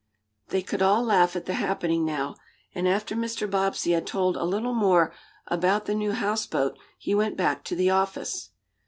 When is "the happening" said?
1.45-2.03